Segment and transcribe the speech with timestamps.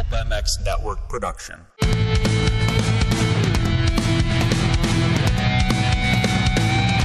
[0.00, 1.60] Pulp MX Network production.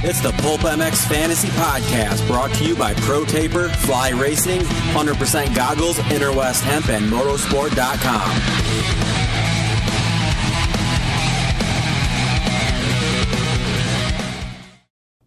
[0.02, 5.54] It's the Pulp MX Fantasy Podcast brought to you by Pro Taper, Fly Racing, 100%
[5.54, 9.25] Goggles, Interwest Hemp, and Motosport.com.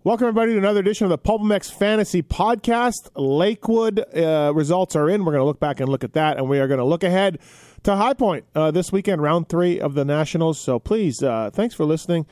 [0.09, 3.11] Welcome, everybody, to another edition of the Pulp MX Fantasy Podcast.
[3.13, 5.23] Lakewood uh, results are in.
[5.23, 7.03] We're going to look back and look at that, and we are going to look
[7.03, 7.37] ahead
[7.83, 10.59] to High Point uh, this weekend, round three of the Nationals.
[10.59, 12.25] So please, uh, thanks for listening.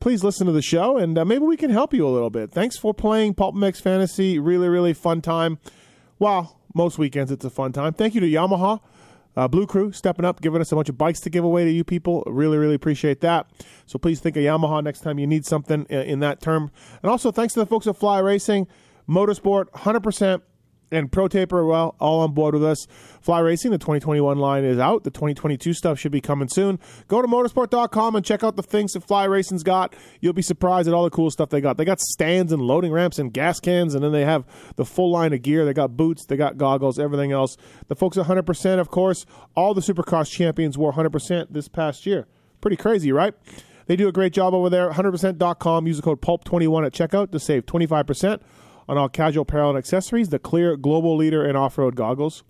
[0.00, 2.50] Please listen to the show, and uh, maybe we can help you a little bit.
[2.50, 4.40] Thanks for playing Pulp MX Fantasy.
[4.40, 5.60] Really, really fun time.
[6.18, 7.92] Well, most weekends it's a fun time.
[7.92, 8.80] Thank you to Yamaha.
[9.36, 11.70] Uh, Blue Crew stepping up, giving us a bunch of bikes to give away to
[11.70, 12.22] you people.
[12.26, 13.46] Really, really appreciate that.
[13.86, 16.70] So please think of Yamaha next time you need something in, in that term.
[17.02, 18.66] And also thanks to the folks at Fly Racing,
[19.08, 20.42] Motosport, 100%,
[20.90, 22.86] and Pro Taper, well, all on board with us.
[23.20, 25.02] Fly Racing, the 2021 line is out.
[25.04, 26.78] The 2022 stuff should be coming soon.
[27.08, 29.94] Go to motosport.com and check out the things that Fly Racing's got.
[30.20, 31.76] You'll be surprised at all the cool stuff they got.
[31.76, 34.44] They got stands and loading ramps and gas cans, and then they have
[34.76, 35.64] the full line of gear.
[35.64, 37.56] They got boots, they got goggles, everything else.
[37.88, 42.26] The folks at 100%, of course, all the Supercross champions wore 100% this past year.
[42.60, 43.34] Pretty crazy, right?
[43.86, 44.90] They do a great job over there.
[44.90, 45.86] 100%.com.
[45.86, 48.40] Use the code PULP21 at checkout to save 25%
[48.88, 52.42] on all casual apparel and accessories, the clear global leader in off road goggles.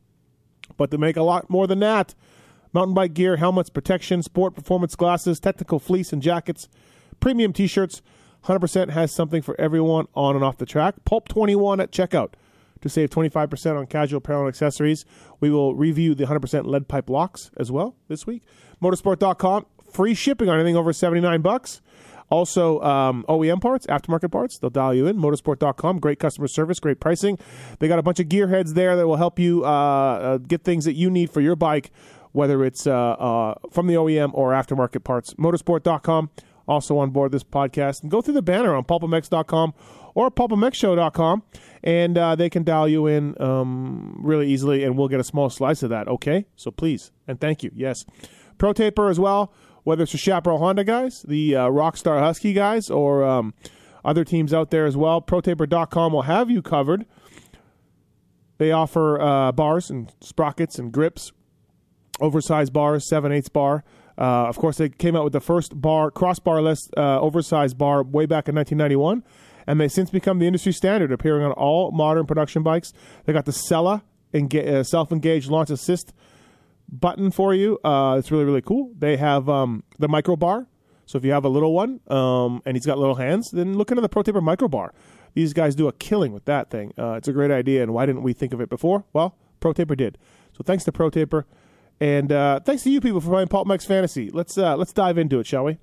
[0.77, 2.15] But to make a lot more than that,
[2.73, 6.69] mountain bike gear, helmets, protection, sport performance glasses, technical fleece and jackets,
[7.20, 8.03] premium t shirts.
[8.45, 10.95] 100% has something for everyone on and off the track.
[11.05, 12.34] Pulp21 at checkout
[12.81, 15.05] to save 25% on casual apparel and accessories.
[15.41, 18.43] We will review the 100% lead pipe locks as well this week.
[18.81, 21.81] Motosport.com, free shipping on anything over 79 bucks.
[22.30, 25.16] Also, um, OEM parts, aftermarket parts, they'll dial you in.
[25.16, 27.38] Motosport.com, great customer service, great pricing.
[27.78, 30.84] They got a bunch of gearheads there that will help you uh, uh, get things
[30.86, 31.91] that you need for your bike,
[32.32, 35.34] whether it's uh, uh, from the OEM or aftermarket parts.
[35.34, 36.30] Motosport.com,
[36.66, 38.02] also on board this podcast.
[38.02, 39.75] And go through the banner on pulpmx.com
[40.15, 41.42] or pulpmxshow.com,
[41.84, 45.50] and uh, they can dial you in um, really easily, and we'll get a small
[45.50, 46.47] slice of that, okay?
[46.56, 48.04] So please, and thank you, yes.
[48.59, 49.53] Pro Taper as well
[49.86, 53.54] whether it's the Chaparral Honda guys, the uh, Rockstar Husky guys, or um,
[54.04, 55.22] other teams out there as well.
[55.22, 57.06] ProTaper.com will have you covered.
[58.58, 61.30] They offer uh, bars and sprockets and grips,
[62.20, 63.84] oversized bars, 7 8 bar.
[64.19, 68.26] Uh, of course, they came out with the first bar, crossbarless uh, oversized bar way
[68.26, 69.22] back in 1991,
[69.68, 72.92] and they since become the industry standard, appearing on all modern production bikes.
[73.24, 74.03] They got the SELA
[74.34, 76.12] uh, self-engaged launch assist
[76.88, 77.78] button for you.
[77.84, 78.92] Uh, it's really really cool.
[78.98, 80.66] They have um, the micro bar.
[81.06, 83.91] So if you have a little one um, and he's got little hands, then look
[83.91, 84.92] into the Pro Taper micro bar.
[85.34, 86.92] These guys do a killing with that thing.
[86.98, 89.04] Uh, it's a great idea, and why didn't we think of it before?
[89.12, 90.19] Well, Pro Taper did.
[90.56, 91.47] So thanks to Pro Taper,
[92.00, 94.30] and uh, thanks to you people for playing Pulp MX Fantasy.
[94.30, 95.78] Let's uh, let's dive into it, shall we?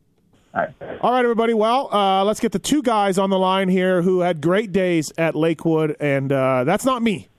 [0.54, 1.00] All right.
[1.02, 1.54] All right, everybody.
[1.54, 5.12] Well, uh, let's get the two guys on the line here who had great days
[5.18, 7.30] at Lakewood, and uh, that's not me.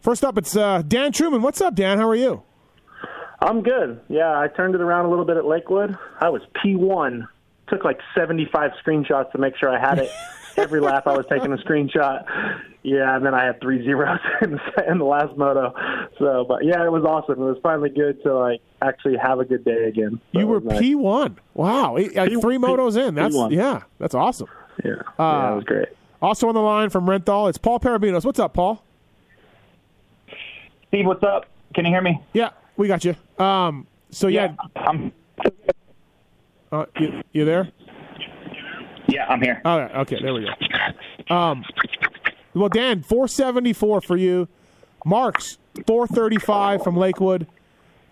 [0.00, 1.42] First up, it's uh, Dan Truman.
[1.42, 1.98] What's up, Dan?
[1.98, 2.42] How are you?
[3.44, 4.00] I'm good.
[4.08, 5.96] Yeah, I turned it around a little bit at Lakewood.
[6.20, 7.28] I was P1.
[7.68, 10.10] Took like 75 screenshots to make sure I had it.
[10.56, 12.24] Every lap I was taking a screenshot.
[12.84, 15.74] Yeah, and then I had three zeros in, in the last moto.
[16.18, 17.34] So, but yeah, it was awesome.
[17.42, 20.20] It was finally good to like actually have a good day again.
[20.32, 20.82] So you were it was nice.
[20.82, 21.36] P1.
[21.54, 21.94] Wow.
[21.96, 23.14] Like P- three P- motos in.
[23.14, 23.50] That's P1.
[23.50, 24.48] yeah, that's awesome.
[24.84, 25.88] Yeah, Uh, yeah, it was great.
[26.22, 28.24] Also on the line from Renthal, it's Paul Parabinos.
[28.24, 28.82] What's up, Paul?
[30.88, 31.46] Steve, what's up?
[31.74, 32.20] Can you hear me?
[32.32, 33.14] Yeah, we got you.
[33.38, 35.12] Um, so yeah, I'm.
[36.72, 37.70] uh, you, you there?
[39.08, 39.60] Yeah, I'm here.
[39.64, 41.34] All right, okay, there we go.
[41.34, 41.64] Um,
[42.54, 44.48] well, Dan, 474 for you.
[45.04, 47.46] Marks, 435 from Lakewood.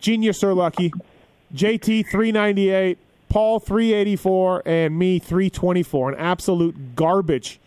[0.00, 0.92] Genius or Lucky.
[1.54, 2.98] JT, 398.
[3.28, 4.62] Paul, 384.
[4.66, 6.12] And me, 324.
[6.12, 7.60] An absolute garbage.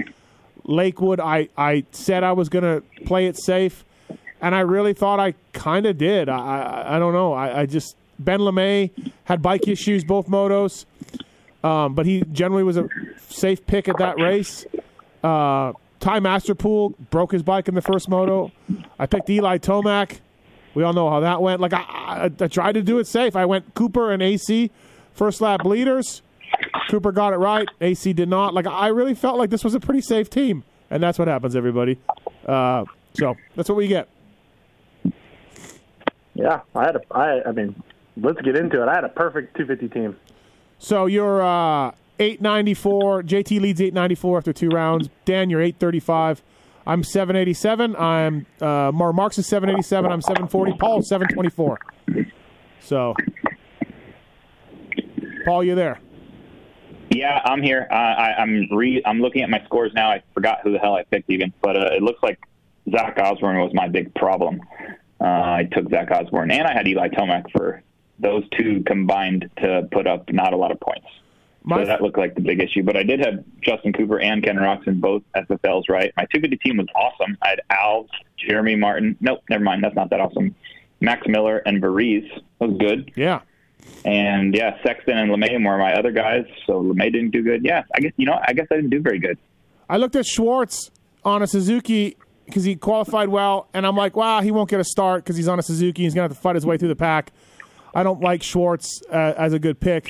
[0.65, 3.85] Lakewood, I, I said I was going to play it safe,
[4.41, 6.29] and I really thought I kind of did.
[6.29, 7.33] I, I, I don't know.
[7.33, 7.95] I, I just.
[8.17, 8.91] Ben LaMay
[9.25, 10.85] had bike issues, both motos.
[11.65, 12.87] Um, but he generally was a
[13.27, 14.65] safe pick at that race.
[15.23, 18.51] Uh, Ty Masterpool broke his bike in the first moto.
[18.99, 20.19] I picked Eli Tomac.
[20.75, 21.59] We all know how that went.
[21.59, 23.35] Like I, I, I tried to do it safe.
[23.35, 24.69] I went Cooper and AC
[25.13, 26.21] first lap leaders.
[26.89, 27.67] Cooper got it right.
[27.81, 28.53] AC did not.
[28.53, 31.55] Like I really felt like this was a pretty safe team, and that's what happens,
[31.55, 31.97] everybody.
[32.45, 34.07] Uh, so that's what we get.
[36.35, 37.01] Yeah, I had a.
[37.11, 37.81] I, I mean,
[38.17, 38.87] let's get into it.
[38.87, 40.15] I had a perfect 250 team.
[40.77, 43.23] So you're uh, 894.
[43.23, 45.09] JT leads 894 after two rounds.
[45.23, 46.43] Dan, you're 835.
[46.85, 47.95] I'm 787.
[47.95, 50.11] I'm uh, Mar Marks is 787.
[50.11, 50.73] I'm 740.
[50.77, 51.79] Paul 724.
[52.81, 53.15] So,
[55.45, 55.99] Paul, you there?
[57.09, 57.87] Yeah, I'm here.
[57.89, 59.01] Uh, I, I'm re.
[59.05, 60.11] I'm looking at my scores now.
[60.11, 62.39] I forgot who the hell I picked even, but uh, it looks like
[62.91, 64.59] Zach Osborne was my big problem.
[65.19, 67.81] Uh, I took Zach Osborne, and I had Eli Tomac for
[68.19, 71.07] those two combined to put up not a lot of points.
[71.63, 72.83] My- so that looked like the big issue.
[72.83, 76.13] But I did have Justin Cooper and Ken Roczen both SFLs right.
[76.15, 77.37] My 250 team was awesome.
[77.41, 79.17] I had Alves, Jeremy Martin.
[79.19, 79.83] Nope, never mind.
[79.83, 80.53] That's not that awesome.
[81.01, 82.29] Max Miller and Varize
[82.59, 83.11] was good.
[83.15, 83.41] Yeah.
[84.03, 86.45] And yeah, Sexton and LaMay were my other guys.
[86.67, 87.63] So LaMay didn't do good.
[87.63, 89.37] Yeah, I guess you know, I guess I didn't do very good.
[89.89, 90.91] I looked at Schwartz
[91.23, 92.15] on a Suzuki
[92.45, 95.47] because he qualified well, and I'm like, wow, he won't get a start because he's
[95.47, 96.03] on a Suzuki.
[96.03, 97.31] He's to have to fight his way through the pack.
[97.93, 100.09] I don't like Schwartz uh, as a good pick.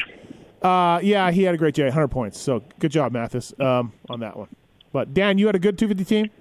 [0.62, 2.40] Uh, yeah, he had a great day, 100 points.
[2.40, 4.48] So good job, Mathis, um, on that one.
[4.92, 6.32] But Dan, you had a good 250 team.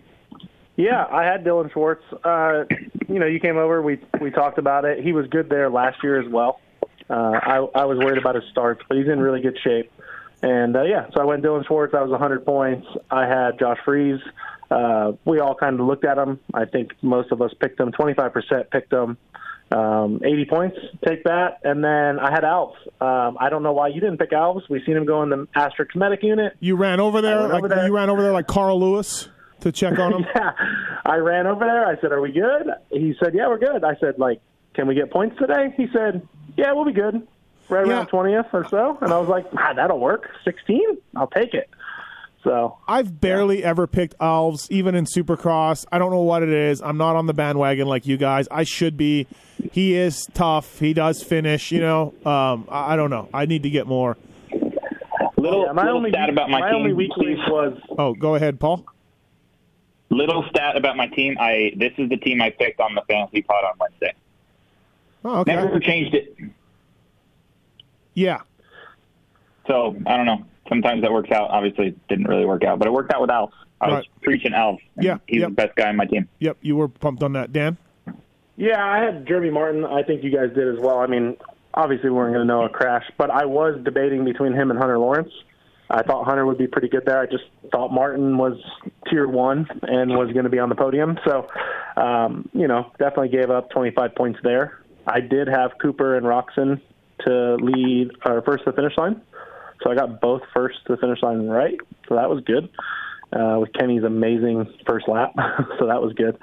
[0.76, 2.02] Yeah, I had Dylan Schwartz.
[2.24, 2.64] Uh,
[3.08, 3.82] you know, you came over.
[3.82, 5.04] We we talked about it.
[5.04, 6.60] He was good there last year as well.
[7.08, 9.92] Uh, I I was worried about his starts, but he's in really good shape.
[10.42, 11.92] And uh, yeah, so I went Dylan Schwartz.
[11.92, 12.86] That was 100 points.
[13.10, 14.20] I had Josh Freeze.
[14.70, 16.40] Uh, we all kind of looked at them.
[16.52, 17.92] I think most of us picked them.
[17.92, 19.16] 25% picked them.
[19.72, 20.76] Um, 80 points,
[21.06, 21.58] take that.
[21.64, 22.76] And then I had Alves.
[23.00, 24.68] Um, I don't know why you didn't pick Alves.
[24.68, 26.54] We seen him go in the Asterisk Medic unit.
[26.60, 27.86] You ran over there like over there.
[27.86, 29.28] you ran over there like Carl Lewis
[29.60, 30.26] to check on him.
[30.36, 30.52] yeah,
[31.04, 31.86] I ran over there.
[31.86, 34.40] I said, "Are we good?" He said, "Yeah, we're good." I said, "Like,
[34.74, 37.26] can we get points today?" He said, "Yeah, we'll be good."
[37.70, 37.94] Right Yeah.
[37.94, 40.28] around twentieth or so, and I was like, ah, "That'll work.
[40.44, 41.70] Sixteen, I'll take it."
[42.44, 45.86] So I've barely ever picked Alves, even in Supercross.
[45.90, 46.82] I don't know what it is.
[46.82, 48.46] I'm not on the bandwagon like you guys.
[48.50, 49.26] I should be.
[49.72, 50.78] He is tough.
[50.78, 51.72] He does finish.
[51.72, 53.30] You know, um, I, I don't know.
[53.32, 54.18] I need to get more.
[55.38, 56.76] Little, yeah, my little only stat about my, my team.
[56.76, 58.84] only weak link was Oh, go ahead, Paul.
[60.10, 61.36] Little stat about my team.
[61.40, 64.14] I this is the team I picked on the fantasy pod on Wednesday.
[65.24, 65.56] Oh, okay.
[65.56, 66.36] Never changed it.
[68.12, 68.40] Yeah.
[69.66, 70.44] So I don't know.
[70.68, 71.50] Sometimes that works out.
[71.50, 73.52] Obviously, it didn't really work out, but it worked out with Alf.
[73.80, 74.80] I was preaching Alf.
[74.98, 75.50] Yeah, he's yep.
[75.50, 76.28] the best guy on my team.
[76.38, 76.58] Yep.
[76.62, 77.76] You were pumped on that, Dan.
[78.56, 79.84] Yeah, I had Jeremy Martin.
[79.84, 81.00] I think you guys did as well.
[81.00, 81.36] I mean,
[81.74, 84.78] obviously we weren't going to know a crash, but I was debating between him and
[84.78, 85.32] Hunter Lawrence.
[85.90, 87.20] I thought Hunter would be pretty good there.
[87.20, 88.58] I just thought Martin was
[89.10, 91.18] tier one and was going to be on the podium.
[91.26, 91.46] So,
[91.96, 94.80] um, you know, definitely gave up 25 points there.
[95.06, 96.80] I did have Cooper and Roczen
[97.26, 99.20] to lead or first to the finish line.
[99.84, 101.78] So I got both first to the finish line right.
[102.08, 102.70] So that was good.
[103.32, 105.32] Uh, with Kenny's amazing first lap,
[105.78, 106.38] so that was good.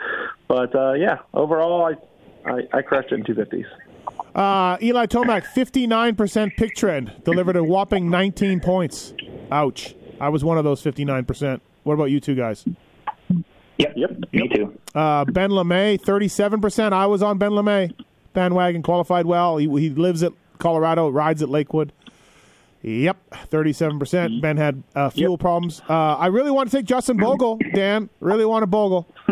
[0.47, 3.65] But uh, yeah, overall, I, I I crushed it in 250s.
[4.35, 9.13] Uh, Eli Tomac, 59% pick trend, delivered a whopping 19 points.
[9.51, 9.95] Ouch.
[10.19, 11.59] I was one of those 59%.
[11.83, 12.65] What about you two guys?
[13.77, 13.93] Yep.
[13.95, 14.11] Yep.
[14.31, 14.77] Me too.
[14.93, 16.93] Uh, ben LaMay, 37%.
[16.93, 17.93] I was on Ben LaMay.
[18.33, 19.57] Bandwagon qualified well.
[19.57, 21.91] He, he lives at Colorado, rides at Lakewood.
[22.83, 23.17] Yep,
[23.51, 24.41] 37%.
[24.41, 25.81] Ben had uh, fuel problems.
[25.87, 28.09] Uh, I really want to take Justin Bogle, Dan.
[28.19, 29.07] Really want a Bogle.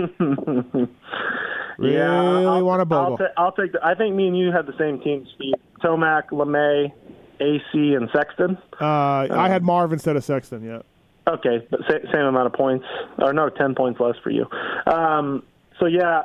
[1.78, 3.18] really I'll, want a I'll, Bogle.
[3.18, 3.72] ta- I'll take.
[3.72, 5.54] The, I think me and you had the same team, Steve.
[5.84, 6.92] Tomac, LaMay,
[7.40, 8.58] AC, and Sexton.
[8.82, 8.86] uh,
[9.32, 10.82] I had Marv instead of Sexton, yeah.
[11.28, 12.86] Okay, but sa- same amount of points,
[13.18, 14.46] or no, ten points less for you.
[14.88, 15.44] Um,
[15.80, 16.24] so yeah,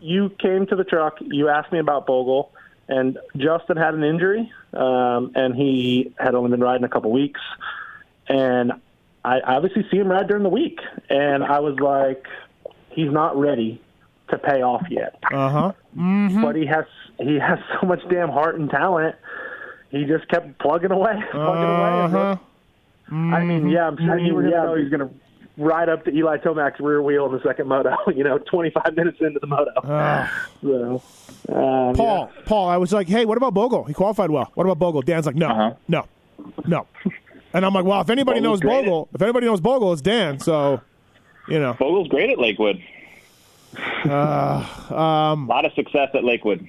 [0.00, 1.14] you came to the truck.
[1.20, 2.52] You asked me about Bogle,
[2.88, 7.40] and Justin had an injury, um, and he had only been riding a couple weeks,
[8.28, 8.72] and
[9.24, 12.26] I obviously see him ride during the week, and I was like,
[12.90, 13.80] he's not ready
[14.28, 15.72] to pay off yet, Uh huh.
[16.42, 16.84] but he has
[17.18, 19.16] he has so much damn heart and talent.
[19.90, 22.00] He just kept plugging away, plugging away.
[22.04, 22.36] and Uh-huh.
[23.36, 25.08] I mean, yeah, I'm sure you were going to know he's going
[25.56, 27.96] to ride up to Eli Tomac's rear wheel in the second moto.
[28.14, 29.70] You know, 25 minutes into the moto.
[29.84, 30.48] Ah.
[30.62, 31.02] so,
[31.48, 33.84] um, Paul, Paul, I was like, hey, what about Bogle?
[33.84, 34.50] He qualified well.
[34.54, 35.02] What about Bogle?
[35.02, 35.74] Dan's like, no, Uh-huh.
[35.88, 36.06] no,
[36.66, 36.86] no.
[37.52, 38.84] And I'm like, well, if anybody knows Bogle's great.
[38.86, 40.40] Bogle, if anybody knows Bogle, it's Dan.
[40.40, 40.80] So,
[41.46, 42.82] you know, Bogle's great at Lakewood.
[44.04, 44.10] um,
[44.90, 46.66] A lot of success at Lakewood.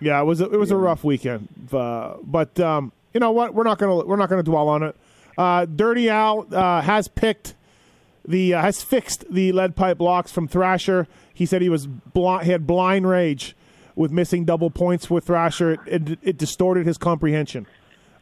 [0.00, 3.52] yeah, it was a, it was a rough weekend, uh, but um, you know what?
[3.54, 4.96] We're not gonna we're not gonna dwell on it.
[5.38, 7.54] Uh, Dirty Al uh, has picked
[8.26, 11.06] the uh, has fixed the lead pipe blocks from Thrasher.
[11.32, 13.56] He said he was bl- he had blind rage
[13.94, 15.72] with missing double points with Thrasher.
[15.86, 17.66] It, it, it distorted his comprehension.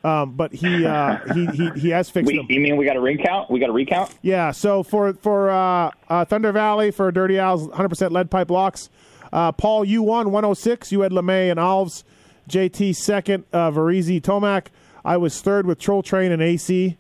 [0.04, 2.46] Um, but he, uh, he he he has fixed We, them.
[2.50, 3.50] you mean we got a recount?
[3.50, 4.14] We got a recount?
[4.23, 4.52] Yeah.
[4.52, 8.88] So for for uh, uh, Thunder Valley for Dirty Al's 100% lead pipe blocks,
[9.32, 10.92] uh, Paul you won 106.
[10.92, 12.04] You had LaMay and Alves,
[12.49, 14.66] JT second, uh, Varizi Tomac.
[15.04, 16.99] I was third with Troll Train and AC.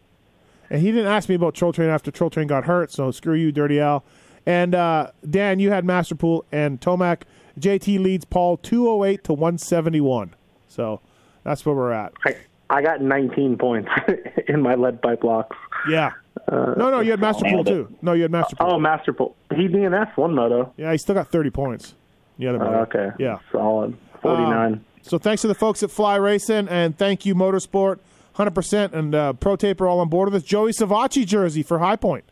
[0.70, 2.92] And he didn't ask me about Troll Train after Troll Train got hurt.
[2.92, 4.04] So screw you, Dirty Al.
[4.46, 7.22] And uh, Dan, you had Masterpool and Tomac.
[7.58, 10.34] JT leads Paul 208 to 171.
[10.68, 11.00] So
[11.42, 12.12] that's where we're at.
[12.24, 12.36] I,
[12.70, 13.88] I got 19 points
[14.48, 15.56] in my lead pipe locks.
[15.88, 16.12] Yeah.
[16.50, 17.94] no, no, you had Masterpool too.
[18.02, 18.56] No, you had Masterpool.
[18.60, 19.34] Oh, Masterpool.
[19.54, 20.72] He DNF one moto.
[20.76, 21.94] Yeah, he still got 30 points.
[22.38, 23.10] The other Uh, okay.
[23.18, 23.38] Yeah.
[23.50, 23.96] Solid.
[24.22, 24.72] 49.
[24.74, 27.98] Um, so thanks to the folks at Fly Racing, and thank you Motosport,
[28.36, 30.48] 100%, and uh, Pro Taper all on board with us.
[30.48, 32.24] Joey Savatgy jersey for High Point.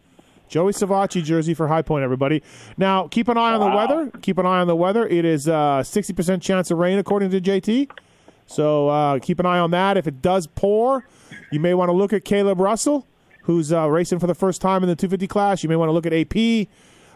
[0.48, 2.42] Joey Savatgy jersey for High Point, everybody.
[2.76, 4.10] Now, keep an eye on the weather.
[4.20, 5.06] Keep an eye on the weather.
[5.06, 7.90] It is uh, 60% chance of rain, according to JT.
[8.46, 9.96] So uh, keep an eye on that.
[9.96, 11.06] If it does pour,
[11.50, 13.06] you may want to look at Caleb Russell,
[13.44, 15.62] who's uh, racing for the first time in the 250 class.
[15.62, 16.68] You may want to look at AP.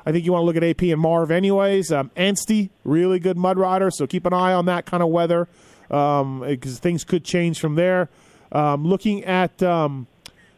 [0.07, 1.93] I think you want to look at AP and Marv, anyways.
[1.93, 5.49] Um, Anstie, really good mud rider, so keep an eye on that kind of weather
[5.89, 8.09] because things could change from there.
[8.53, 10.07] Um, looking at um,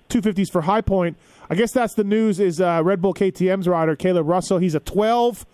[0.09, 1.17] 250s for High Point,
[1.49, 2.39] I guess that's the news.
[2.39, 4.59] Is uh, Red Bull KTM's rider Caleb Russell?
[4.59, 5.45] He's a 12.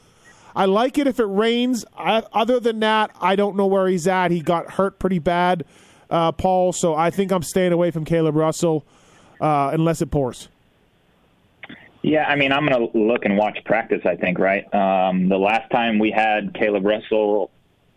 [0.55, 1.85] I like it if it rains.
[1.97, 4.31] I, other than that, I don't know where he's at.
[4.31, 5.65] He got hurt pretty bad,
[6.11, 6.73] uh, Paul.
[6.73, 8.85] So I think I'm staying away from Caleb Russell
[9.41, 10.49] uh, unless it pours.
[12.03, 14.63] Yeah, I mean, I'm going to look and watch practice, I think, right?
[14.73, 17.51] Um, the last time we had Caleb Russell,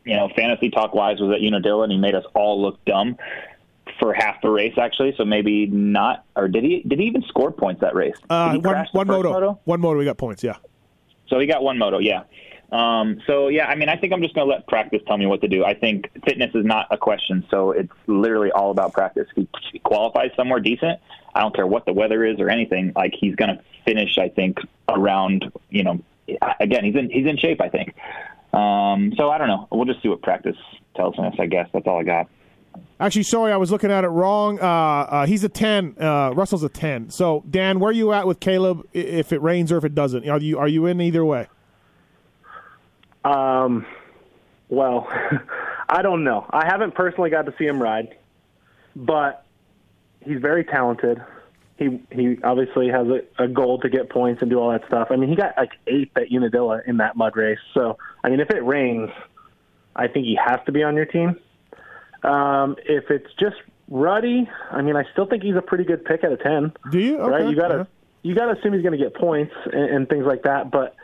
[0.03, 3.17] you know, fantasy talk wise, was at Unadilla, and he made us all look dumb
[3.99, 5.13] for half the race, actually.
[5.17, 6.25] So maybe not.
[6.35, 8.15] Or did he Did he even score points that race?
[8.29, 10.43] Uh, one one first moto, one moto, we got points.
[10.43, 10.57] Yeah.
[11.27, 12.23] So he got one moto, yeah.
[12.71, 15.25] Um, so yeah, I mean, I think I'm just going to let practice tell me
[15.25, 15.65] what to do.
[15.65, 19.27] I think fitness is not a question, so it's literally all about practice.
[19.35, 20.99] If he qualifies somewhere decent,
[21.33, 22.93] I don't care what the weather is or anything.
[22.95, 25.51] Like he's going to finish, I think, around.
[25.69, 25.99] You know,
[26.59, 27.95] again, he's in he's in shape, I think.
[28.53, 29.67] Um, so I don't know.
[29.71, 30.57] We'll just see what practice
[30.95, 31.33] tells us.
[31.39, 32.29] I guess that's all I got.
[32.99, 34.59] Actually, sorry, I was looking at it wrong.
[34.59, 35.95] Uh, uh, he's a ten.
[35.99, 37.09] Uh, Russell's a ten.
[37.09, 38.85] So Dan, where are you at with Caleb?
[38.91, 41.47] If it rains or if it doesn't, are you are you in either way?
[43.23, 43.85] Um,
[44.67, 45.07] well,
[45.89, 46.45] I don't know.
[46.49, 48.17] I haven't personally got to see him ride,
[48.95, 49.45] but
[50.21, 51.23] he's very talented.
[51.77, 55.07] He he obviously has a, a goal to get points and do all that stuff.
[55.09, 57.59] I mean, he got like eighth at Unadilla in that mud race.
[57.73, 59.09] So, I mean, if it rains,
[59.95, 61.39] I think he has to be on your team.
[62.23, 63.55] Um, if it's just
[63.89, 66.73] ruddy, I mean, I still think he's a pretty good pick at a ten.
[66.91, 67.19] Do you?
[67.19, 67.47] right?
[67.49, 67.77] You gotta
[68.23, 68.29] yeah.
[68.29, 70.71] you gotta assume he's going to get points and, and things like that.
[70.71, 70.95] But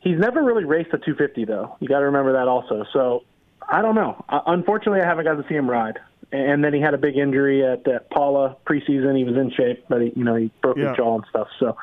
[0.00, 1.76] he's never really raced a 250 though.
[1.80, 2.84] You got to remember that also.
[2.92, 3.24] So
[3.68, 4.24] I don't know.
[4.28, 5.98] Uh, unfortunately, I haven't got to see him ride.
[6.30, 9.16] And then he had a big injury at, at Pala preseason.
[9.16, 10.88] He was in shape, but he, you know he broke Yeah.
[10.88, 11.48] his jaw and stuff.
[11.58, 11.74] So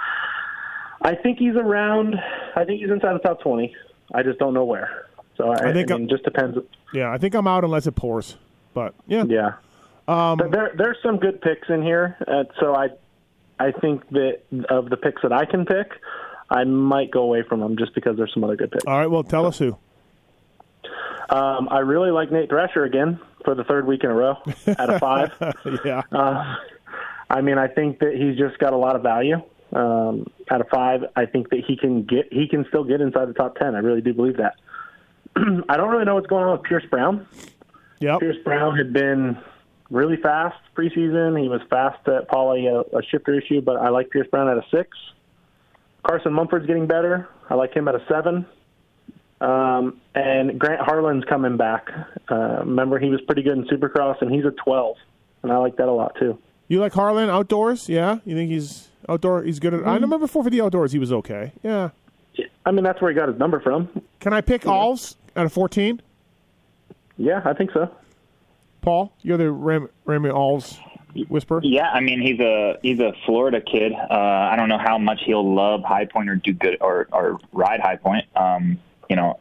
[1.01, 2.15] I think he's around.
[2.55, 3.75] I think he's inside the top 20.
[4.13, 5.07] I just don't know where.
[5.37, 6.57] So I, I think I mean, I'm- just depends.
[6.93, 8.37] Yeah, I think I'm out unless it pours.
[8.75, 9.53] But yeah, Yeah.
[10.07, 12.15] Um, but there there's some good picks in here.
[12.27, 12.89] Uh, so I
[13.59, 15.93] I think that of the picks that I can pick,
[16.51, 18.85] I might go away from them just because there's some other good picks.
[18.85, 19.09] all right.
[19.09, 19.75] Well, tell us who.
[21.29, 24.37] Um, I really like Nate Thrasher again for the third week in a row
[24.77, 25.31] out of five.
[25.83, 26.03] yeah.
[26.11, 26.55] Uh,
[27.29, 29.41] I mean, I think that he's just got a lot of value.
[29.73, 33.25] Um, out of five, I think that he can get he can still get inside
[33.27, 33.73] the top ten.
[33.73, 34.55] I really do believe that.
[35.35, 37.25] I don't really know what's going on with Pierce Brown.
[38.05, 38.19] Yep.
[38.19, 39.35] Pierce Brown had been
[39.89, 41.41] really fast preseason.
[41.41, 42.59] He was fast at Pala.
[42.59, 44.95] He had a, a shifter issue, but I like Pierce Brown at a six.
[46.03, 47.27] Carson Mumford's getting better.
[47.49, 48.45] I like him at a seven.
[49.41, 51.89] Um, and Grant Harlan's coming back.
[52.29, 54.97] Uh, remember, he was pretty good in Supercross, and he's a 12,
[55.41, 56.37] and I like that a lot too.
[56.67, 57.89] You like Harlan outdoors?
[57.89, 58.19] Yeah.
[58.23, 59.43] You think he's outdoor?
[59.43, 59.79] He's good at.
[59.79, 59.89] Mm-hmm.
[59.89, 61.53] I remember before for the outdoors, he was okay.
[61.63, 61.89] Yeah.
[62.65, 63.89] I mean, that's where he got his number from.
[64.19, 66.01] Can I pick Alves at a 14?
[67.17, 67.89] Yeah, I think so.
[68.81, 70.77] Paul, you're the Ram, Ramy Alves
[71.29, 71.59] whisper.
[71.63, 73.93] Yeah, I mean he's a he's a Florida kid.
[73.93, 77.39] Uh, I don't know how much he'll love High Point or do good or or
[77.51, 78.25] ride High Point.
[78.35, 78.77] Um,
[79.09, 79.39] you know,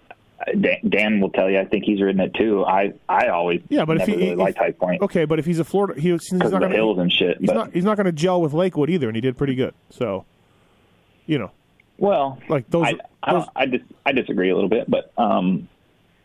[0.61, 1.59] Dan, Dan will tell you.
[1.59, 2.65] I think he's ridden it too.
[2.65, 5.45] I I always Yeah, but if he- really if- liked High Point Okay, but if
[5.47, 7.03] he's a Florida, he, he's not because of the going hills to.
[7.03, 7.39] and shit.
[7.39, 7.73] He's But not.
[7.73, 9.75] He's not going to gel with Lakewood either, and he did pretty good.
[9.91, 10.25] So,
[11.27, 11.51] you know,
[11.99, 12.85] well, like those.
[12.87, 15.69] I I, those don't, I, dis, I disagree a little bit, but um,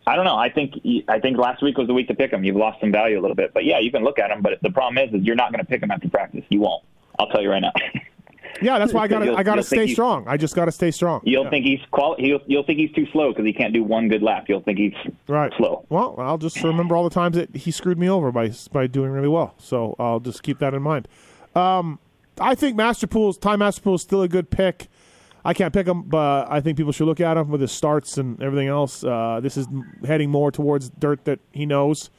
[0.08, 0.36] I don't know.
[0.38, 0.74] I think
[1.08, 2.44] I think last week was the week to pick him.
[2.44, 4.42] You've lost some value a little bit, but yeah, you can look at him.
[4.42, 6.44] But the problem is, is you're not going to pick him after practice.
[6.50, 6.84] You won't.
[7.20, 7.74] I'll tell you right now.
[8.62, 9.20] yeah, that's why I got.
[9.20, 10.28] to I got to stay strong.
[10.28, 11.22] I just got to stay strong.
[11.26, 11.50] You'll Yeah.
[11.52, 14.24] think he's quali- You'll, you'll think he's too slow because he can't do one good
[14.24, 14.46] lap.
[14.48, 14.94] You'll think he's
[15.28, 15.54] right.
[15.58, 15.86] slow.
[15.90, 19.12] Well, I'll just remember all the times that he screwed me over by by doing
[19.12, 19.54] really well.
[19.60, 21.08] So I'll just keep that in mind.
[21.56, 22.00] Um,
[22.40, 24.88] I think Masterpool's Ty Masterpool is still a good pick.
[25.46, 28.18] I can't pick him, but I think people should look at him with his starts
[28.18, 29.04] and everything else.
[29.04, 29.68] Uh, this is
[30.06, 32.10] heading more towards dirt that he knows.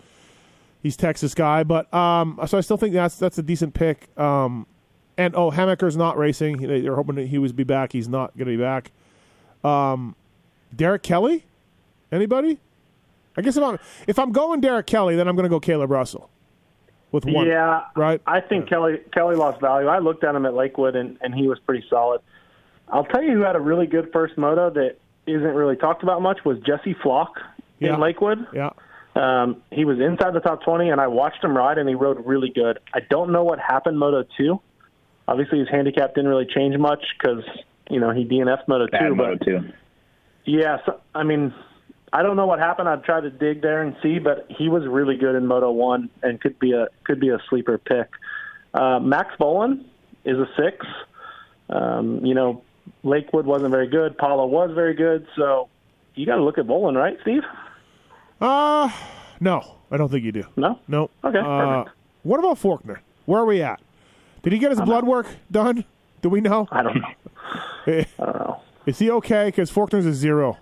[0.82, 4.08] He's Texas guy, but um, so I still think that's that's a decent pick.
[4.18, 4.66] Um,
[5.18, 6.56] and oh, Hammaker's not racing.
[6.56, 7.92] They- They're hoping that he would be back.
[7.92, 8.90] He's not going to be back.
[9.62, 10.16] Um,
[10.74, 11.44] Derek Kelley,
[12.10, 12.58] anybody?
[13.36, 15.90] I guess if I'm if I'm going Derek Kelley, then I'm going to go Caleb
[15.90, 16.30] Russell
[17.12, 17.46] with one.
[17.46, 18.22] Yeah, right.
[18.26, 19.88] I think Kelly Kelly lost value.
[19.88, 22.22] I looked at him at Lakewood, and, and he was pretty solid.
[22.92, 26.22] I'll tell you who had a really good first moto that isn't really talked about
[26.22, 27.38] much was Jesse Flock
[27.78, 27.94] Yeah.
[27.94, 28.46] in Lakewood.
[28.52, 28.70] Yeah.
[29.16, 32.24] Um, he was inside the top 20, and I watched him ride, and he rode
[32.26, 32.78] really good.
[32.94, 34.60] I don't know what happened Moto 2.
[35.28, 37.42] Obviously, his handicap didn't really change much because,
[37.90, 38.90] you know, he DNF'd Moto 2.
[38.92, 39.72] Bad but moto too.
[40.44, 41.52] yeah, so, I mean,
[42.12, 42.88] I don't know what happened.
[42.88, 46.08] I'd try to dig there and see, but he was really good in Moto One
[46.22, 48.08] and could be a could be a sleeper pick.
[48.74, 49.84] Uh, Max Vohland
[50.24, 50.86] is a six.
[51.68, 52.62] Um, you know,
[53.02, 54.16] Lakewood wasn't very good.
[54.18, 55.68] Pala was very good, so
[56.14, 57.42] you got to look at Vohland, right, Steve?
[58.40, 58.90] Uh
[59.40, 60.44] no, I don't think you do.
[60.56, 60.78] No.
[60.88, 61.10] No.
[61.24, 61.96] Okay, Uh, perfect.
[62.24, 62.98] what about Forkner?
[63.26, 63.80] Where are we at?
[64.42, 65.84] Did he get his blood work done?
[66.22, 66.66] Do we know?
[66.70, 67.08] I don't know.
[67.86, 68.60] Eh, I don't know.
[68.86, 69.46] Is he okay?
[69.46, 70.58] Because Forkner's a zero.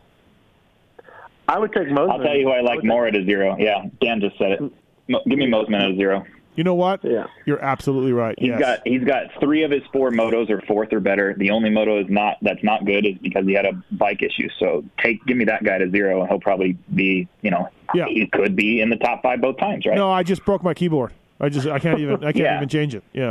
[1.49, 2.11] I would take Mosiman.
[2.11, 3.57] I'll tell you who I like would more at a zero.
[3.59, 4.61] Yeah, Dan just said it.
[5.09, 6.25] Mo- give me Mosiman at a zero.
[6.59, 7.05] You know what?
[7.05, 7.29] Yeah.
[7.47, 8.35] You're absolutely right.
[8.37, 8.59] He's yes.
[8.59, 11.33] got he's got three of his four motos are fourth or better.
[11.39, 14.49] The only moto is not that's not good is because he had a bike issue.
[14.59, 18.07] So take give me that guy to zero, and he'll probably be you know Yeah.
[18.09, 19.95] he could be in the top five both times, right?
[19.95, 21.13] No, I just broke my keyboard.
[21.39, 22.57] I just I can't even I can't Yeah.
[22.57, 23.05] even change it.
[23.13, 23.31] Yeah.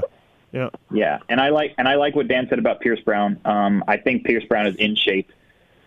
[0.53, 0.69] Yeah.
[0.89, 3.41] Yeah, and I like and I like what Dan said about Pierce Brown.
[3.43, 5.29] Um, I think Pierce Brown is in shape.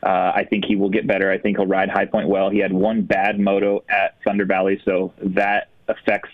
[0.03, 1.31] Uh, I think he will get better.
[1.31, 2.51] I think he'll ride High Point well.
[2.51, 6.29] He had one bad moto at Thunder Valley, so that affects,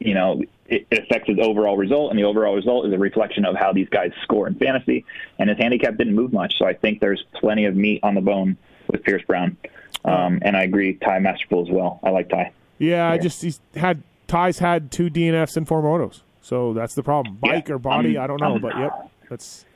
[0.00, 3.54] you know, it, affects his overall result, and the overall result is a reflection of
[3.54, 5.04] how these guys score in fantasy.
[5.38, 8.20] And his handicap didn't move much, so I think there's plenty of meat on the
[8.20, 8.56] bone
[8.88, 9.56] with Pierce Brown.
[10.04, 12.00] Um, and I agree, Ty Masterpool as well.
[12.02, 12.52] I like Ty.
[12.78, 16.22] Yeah, I just he's had Ty's had two DNFs and four motos.
[16.40, 17.36] So that's the problem.
[17.36, 19.10] Bike Yeah, or body, I'm- I don't know, I'm- but yep.
[19.28, 19.66] That's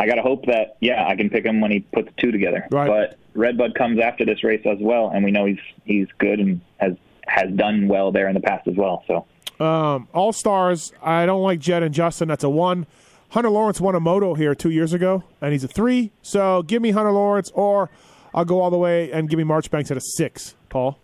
[0.00, 2.66] I got to hope that yeah, I can pick him when he puts two together.
[2.70, 2.86] Right.
[2.88, 6.60] But Redbud comes after this race as well, and we know he's he's good and
[6.78, 6.94] has
[7.26, 9.04] has done well there in the past as well.
[9.06, 9.24] So
[9.60, 10.92] um all stars.
[11.02, 12.28] I don't like Jed and Justin.
[12.28, 12.86] That's a one.
[13.30, 16.10] Hunter Lawrence won a moto here two years ago, and he's a three.
[16.22, 17.90] So give me Hunter Lawrence, or
[18.34, 20.54] I'll go all the way and give me Marchbanks at a six.
[20.70, 20.98] Paul.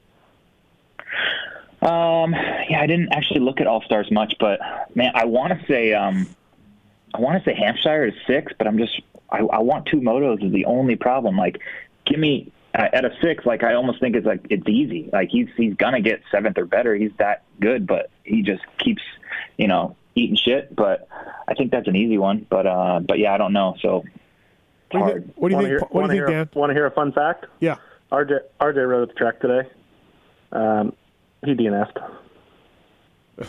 [1.82, 4.60] um, yeah, I didn't actually look at All Stars much, but
[4.94, 6.26] man, I want to say um,
[7.14, 9.00] I want to say Hampshire is six, but I'm just
[9.30, 11.36] I, I want two motos is the only problem.
[11.36, 11.60] Like,
[12.06, 13.46] give me at a six.
[13.46, 15.08] Like I almost think it's like it's easy.
[15.12, 16.94] Like he's he's gonna get seventh or better.
[16.94, 19.02] He's that good, but he just keeps
[19.56, 20.74] you know eating shit.
[20.74, 21.08] But
[21.48, 22.46] I think that's an easy one.
[22.48, 23.76] But uh, but yeah, I don't know.
[23.80, 24.04] So What
[24.90, 25.24] do you, hard.
[25.24, 25.68] think, what do you Wanna think?
[25.68, 27.46] hear, What do you wanna think, hear, Want to hear a fun fact?
[27.60, 27.76] Yeah.
[28.12, 29.68] RJ RJ rode at the track today.
[30.52, 30.92] Um,
[31.44, 31.98] he DNF'd.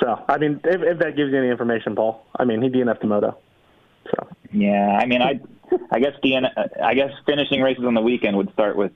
[0.00, 3.02] so I mean, if, if that gives you any information, Paul, I mean, he DNF'd
[3.02, 3.38] the moto.
[4.10, 5.40] So Yeah, I mean, I,
[5.90, 6.46] I guess DN,
[6.82, 8.92] I guess finishing races on the weekend would start with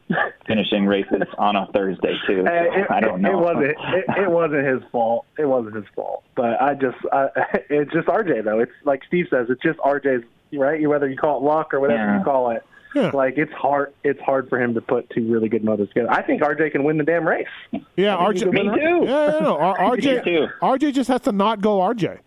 [0.47, 2.45] finishing races on a Thursday too.
[2.47, 3.39] So it, I don't know.
[3.39, 3.65] It wasn't.
[3.67, 5.27] It, it wasn't his fault.
[5.39, 6.25] It wasn't his fault.
[6.35, 7.29] But I just, I,
[7.71, 8.61] it's just RJ though.
[8.61, 9.47] It's like Steve says.
[9.51, 10.87] It's just RJ's right.
[10.89, 12.19] Whether you call it luck or whatever Yeah.
[12.19, 12.62] you call it.
[12.95, 13.11] Yeah.
[13.12, 13.93] Like it's hard.
[14.05, 16.11] It's hard for him to put two really good motos together.
[16.11, 17.47] I think RJ can win the damn race.
[17.97, 18.45] Yeah, I think he RJ.
[18.45, 19.05] can Me win too.
[19.07, 19.59] Yeah, yeah, no.
[19.59, 20.47] R- RJ, Me too.
[20.62, 22.21] RJ just has to not go RJ.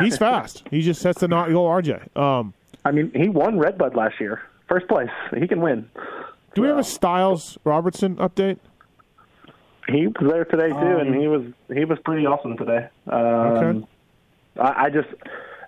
[0.00, 0.62] He's fast.
[0.70, 2.16] He just has to not go RJ.
[2.16, 2.54] Um,
[2.86, 5.10] I mean, he won Redbud last year, first place.
[5.36, 5.90] He can win.
[6.54, 8.58] do we have a Stilez Robertson update?
[9.88, 12.88] He was there today too, and he was he was pretty awesome today.
[13.08, 13.86] Um, Okay.
[14.58, 15.08] I, I just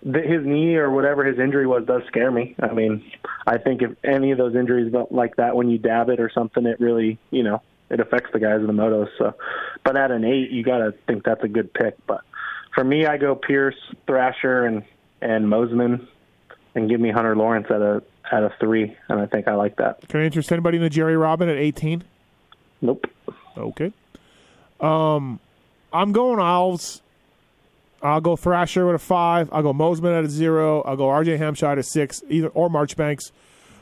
[0.03, 2.55] th- his knee or whatever his injury was does scare me.
[2.61, 3.05] I mean,
[3.47, 6.67] I think if any of those injuries like that when you dab it or something,
[6.67, 9.09] it really you know it affects the guys in the motos.
[9.19, 9.35] So,
[9.85, 11.95] but at an eight, you got to think that's a good pick.
[12.07, 12.23] But
[12.75, 13.77] for me, I go Pierce,
[14.07, 14.83] Thrasher, and
[15.21, 16.09] and Mosiman,
[16.79, 19.77] and give me Hunter Lawrence at a at a three, and I think I like
[19.77, 20.07] that.
[20.09, 22.05] Can I interest anybody in the Jerry Robin at 18?
[22.81, 23.07] Nope.
[23.57, 23.93] Okay.
[24.81, 25.41] Um,
[25.93, 27.03] I'm going Owls.
[28.03, 29.49] I'll go Thrasher with a five.
[29.53, 30.83] I'll go Mosiman at a zero.
[30.83, 33.33] I'll go RJ Hampshire at a six, either or Marchbanks.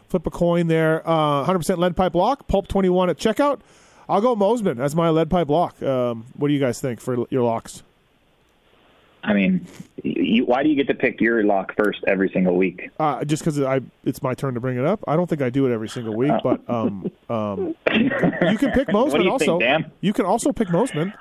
[0.09, 1.07] Flip a coin there.
[1.07, 2.47] Uh, 100% lead pipe lock.
[2.47, 3.61] Pulp 21 at checkout.
[4.09, 5.83] I'll go Mosiman as my lead pipe lock.
[5.83, 7.83] Um, what do you guys think for your locks?
[9.27, 9.67] I mean,
[10.05, 12.91] you, why do you get to pick your lock first every single week?
[12.99, 15.03] Uh, just because I it's my turn to bring it up.
[15.09, 18.89] I don't think I do it every single week, but um, um, you can pick
[18.89, 19.59] Mosiman What do you also.
[19.59, 19.93] think, Dan?
[20.01, 21.13] You can also pick Mosiman.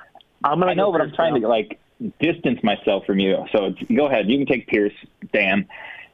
[0.44, 1.40] I'm gonna I know, go but I'm trying now.
[1.40, 1.80] to like
[2.20, 3.44] distance myself from you.
[3.52, 4.28] So go ahead.
[4.28, 4.92] You can take Pierce,
[5.32, 5.66] Dan,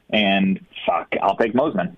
[0.09, 1.95] and fuck, I'll take Mosiman.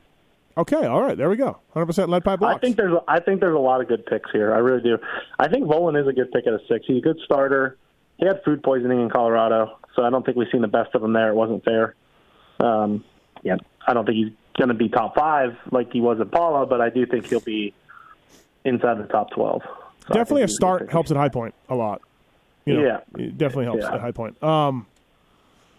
[0.57, 1.59] Okay, all right, there we go.
[1.75, 2.55] 100% lead pipe locks.
[2.55, 4.53] I think there's a, I think there's a lot of good picks here.
[4.53, 4.97] I really do.
[5.37, 6.85] I think Vohland is a good pick at a six.
[6.87, 7.77] He's a good starter.
[8.17, 11.03] He had food poisoning in Colorado, so I don't think we've seen the best of
[11.03, 11.29] him there.
[11.29, 11.95] It wasn't fair.
[12.59, 13.03] Um,
[13.43, 13.59] Yep.
[13.87, 16.81] I don't think he's going to be top five like he was at Pala, but
[16.81, 17.73] I do think he'll be
[18.63, 19.61] inside the top twelve.
[20.07, 22.01] So definitely a a start helps at High Point a lot.
[22.65, 22.99] You know, Yeah.
[23.23, 23.93] it definitely helps Yeah.
[23.93, 24.41] at High Point.
[24.41, 24.87] Um,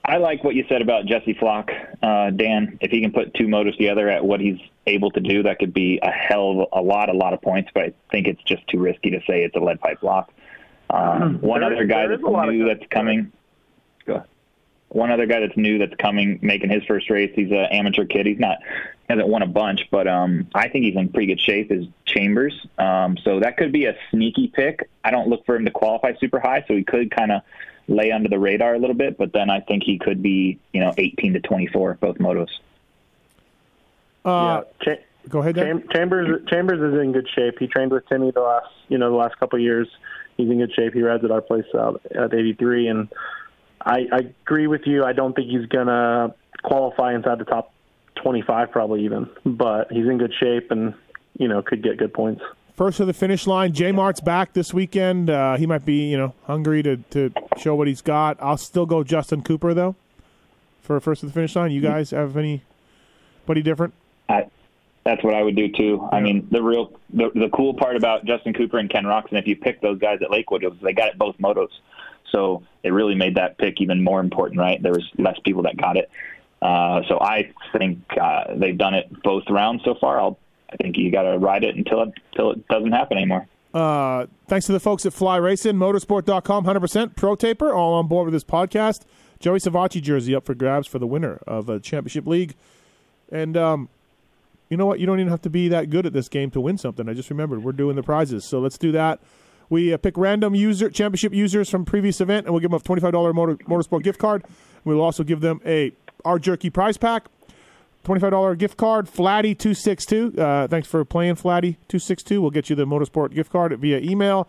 [0.05, 2.79] I like what you said about Jesse Flock, uh, Dan.
[2.81, 5.75] If he can put two motors together at what he's able to do, that could
[5.75, 7.71] be a hell of a, a lot, a lot of points.
[7.75, 10.31] But I think it's just too risky to say it's a lead pipe block.
[10.91, 13.33] Um, one There- other guy that's a lot of new that's coming.
[14.07, 14.27] Go ahead.
[14.89, 17.33] One other guy that's new that's coming, making his first race.
[17.35, 18.27] He's an amateur kid.
[18.27, 18.59] He's not
[19.09, 21.71] hasn't won a bunch, but um, I think he's in pretty good shape.
[21.73, 24.89] Is Chambers, um, so that could be a sneaky pick.
[25.05, 27.43] I don't look for him to qualify super high, so he could kind of
[27.89, 29.17] lay under the radar a little bit.
[29.19, 32.49] But then I think he could be, you know, 18 to 24 both motos.
[34.25, 34.95] uh, yeah.
[34.95, 37.59] Cha- Go ahead, Cham- Chambers Chambers is in good shape.
[37.59, 39.89] He trained with Timmy the last you know the last couple of years.
[40.37, 40.93] He's in good shape.
[40.95, 43.09] He rides at our place out at 83, and
[43.81, 45.05] I, I agree with you.
[45.05, 47.73] I don't think he's gonna qualify inside the top
[48.17, 50.95] 25, probably even, but he's in good shape and
[51.39, 52.43] you know could get good points.
[52.75, 53.73] First to the finish line.
[53.73, 55.31] J Mart's back this weekend.
[55.31, 58.37] Uh, he might be, you know, hungry to, to show what he's got.
[58.39, 59.97] I'll still go Justin Cooper though
[60.83, 61.71] for first to the finish line.
[61.71, 63.95] You guys have anybody different?
[64.29, 64.49] I,
[65.07, 66.07] that's what I would do too.
[66.11, 69.47] I mean, the real the, the cool part about Justin Cooper and Ken Roczen, if
[69.47, 71.69] you pick those guys at Lakewood, was they got it both motos,
[72.33, 74.59] so it really made that pick even more important.
[74.61, 74.83] Right?
[74.83, 76.11] There was less people that got it,
[76.61, 80.21] uh, so I think uh, they've done it both rounds so far.
[80.21, 80.39] I'll,
[80.71, 83.47] I think you got to ride it until it until it doesn't happen anymore.
[83.73, 88.25] Uh, thanks to the folks at Fly Racing, Motosport.com, 100% Pro Taper, all on board
[88.25, 89.03] with this podcast.
[89.39, 92.55] Joey Savatgy jersey up for grabs for the winner of a championship league.
[93.31, 93.91] And um,
[94.69, 94.99] you know what?
[94.99, 97.09] You don't even have to be that good at this game to win something.
[97.09, 99.21] I just remembered we're doing the prizes, so let's do that.
[99.69, 102.83] We uh, pick random user championship users from previous event, and we'll give them a
[102.83, 104.45] twenty-five dollar motor, motosport gift card.
[104.85, 105.93] We'll also give them a
[106.25, 107.27] our jerky prize pack,
[108.05, 109.09] twenty-five dollar gift card.
[109.09, 110.33] Flatty two six two.
[110.39, 112.41] Uh, thanks for playing, Flatty two six two.
[112.41, 114.49] We'll get you the motosport gift card via email.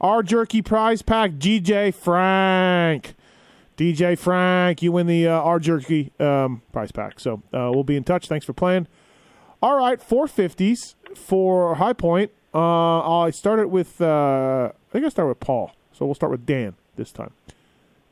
[0.00, 3.14] Our jerky prize pack, GJ Frank.
[3.76, 7.18] DJ Frank, you win the uh, jerky um, prize pack.
[7.18, 8.28] So uh, we'll be in touch.
[8.28, 8.86] Thanks for playing.
[9.64, 12.30] All right, 450s for High Point.
[12.52, 15.72] Uh, I started with, uh, I think I started with Paul.
[15.90, 17.30] So we'll start with Dan this time.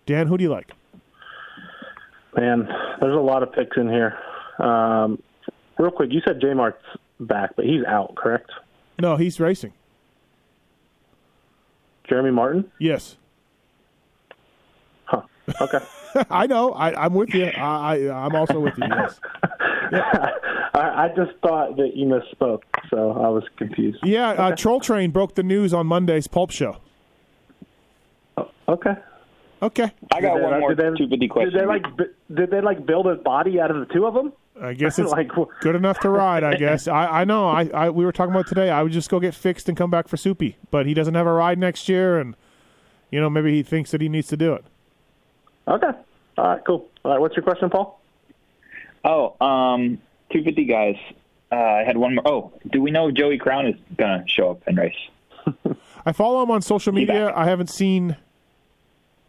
[0.06, 0.72] Dan, who do you like?
[2.34, 2.66] Man,
[3.02, 4.18] there's a lot of picks in here.
[4.60, 5.22] Um,
[5.78, 6.82] real quick, you said J Mart's
[7.20, 8.50] back, but he's out, correct?
[8.98, 9.74] No, he's racing.
[12.08, 12.72] Jeremy Martin?
[12.78, 13.16] Yes.
[15.04, 15.20] Huh.
[15.60, 15.80] Okay.
[16.30, 16.72] I know.
[16.72, 17.44] I, I'm with you.
[17.44, 18.86] I, I, I'm also with you.
[18.88, 19.20] Yes.
[20.74, 23.98] I, I just thought that you misspoke, so I was confused.
[24.04, 26.78] Yeah, uh, Troll Train broke the news on Monday's Pulp Show.
[28.68, 28.94] Okay.
[29.62, 29.92] Okay.
[30.10, 31.52] I got they- one more did they- 250 question.
[31.52, 31.84] Did they like
[32.34, 34.32] did they like build a body out of the two of them?
[34.60, 36.44] I guess it's Like, good enough to ride.
[36.44, 36.86] I guess.
[36.88, 37.48] I, I know.
[37.48, 38.70] I, I we were talking about today.
[38.70, 41.26] I would just go get fixed and come back for Soupy, but he doesn't have
[41.26, 42.34] a ride next year, and
[43.10, 44.64] you know maybe he thinks that he needs to do it.
[45.68, 45.90] Okay.
[46.38, 46.64] All right.
[46.66, 46.86] Cool.
[47.04, 47.20] All right.
[47.20, 48.00] What's your question, Paul?
[49.04, 49.98] Oh, um,
[50.30, 50.96] 250 guys.
[51.50, 52.26] Uh, I had one more.
[52.26, 54.96] Oh, do we know if Joey Crown is gonna show up and race?
[56.06, 57.32] I follow him on social media.
[57.34, 58.16] I haven't seen.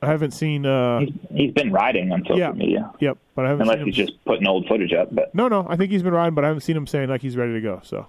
[0.02, 0.66] I haven't seen.
[0.66, 2.52] uh He's, he's been riding on social Yeah.
[2.52, 3.86] media, Yep, but I haven't unless seen him.
[3.88, 5.14] he's just putting old footage up.
[5.14, 5.66] But No, no.
[5.70, 7.62] I think he's been riding, but I haven't seen him saying like he's ready to
[7.62, 7.80] go.
[7.84, 8.06] So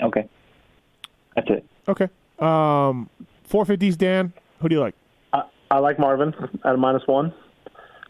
[0.00, 0.28] okay,
[1.36, 1.64] that's it.
[1.88, 2.08] okay.
[2.38, 3.08] Um,
[3.50, 3.96] 450s.
[3.98, 4.94] Dan, who do you like?
[5.32, 7.32] I, I like Marvin at a minus one.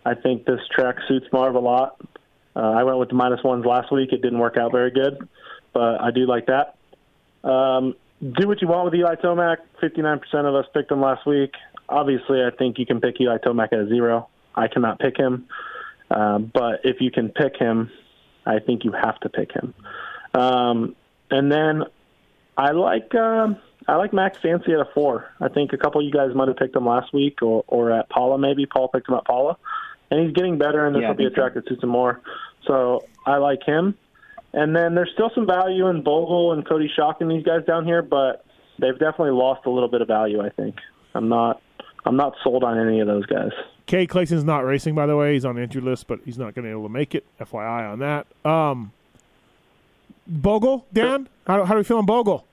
[0.05, 2.01] I think this track suits Marv a lot.
[2.55, 4.13] Uh, I went with the minus ones last week.
[4.13, 5.29] It didn't work out very good,
[5.73, 6.77] but I do like that.
[7.49, 9.59] Um, do what you want with Eli Tomac.
[9.83, 11.53] 59% of us picked him last week.
[11.89, 14.29] Obviously, I think you can pick Eli Tomac at a zero.
[14.55, 15.47] I cannot pick him.
[16.11, 17.91] Um, but if you can pick him,
[18.45, 19.75] I think you have to pick him.
[20.35, 20.95] Um,
[21.31, 21.85] and then
[22.57, 23.57] I like um,
[23.89, 25.27] I like Max Fancy at a four.
[25.41, 27.91] I think a couple of you guys might have picked him last week or, or
[27.91, 28.67] at Pala maybe.
[28.67, 29.57] Paul picked him at Pala,
[30.13, 31.41] and he's getting better, and this Yeah, will be attracted think so.
[31.43, 32.21] track that suits him more.
[32.67, 33.95] So I like him.
[34.53, 37.87] And then there's still some value in Bogle and Coty Schock and these guys down
[37.87, 38.45] here, but
[38.79, 40.41] they've definitely lost a little bit of value.
[40.43, 40.77] I think
[41.15, 41.63] I'm not
[42.05, 43.51] I'm not sold on any of those guys.
[43.87, 45.33] Cade Clason's not racing, by the way.
[45.33, 47.25] He's on the entry list, but he's not going to be able to make it.
[47.41, 48.27] FYI on that.
[48.45, 48.93] Um,
[50.27, 52.47] Bogle, Dan, how, how do we feel on Bogle?